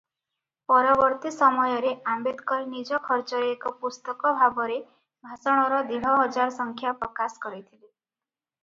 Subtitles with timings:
[0.71, 4.79] ପରବର୍ତ୍ତୀ ସମୟରେ ଆମ୍ବେଦକର ନିଜ ଖର୍ଚ୍ଚରେ ଏକ ପୁସ୍ତକ ଭାବରେ
[5.29, 7.85] ଭାଷଣର ଦେଢ଼ହଜାର ସଂଖ୍ୟା ପ୍ରକାଶ କରିଥିଲେ।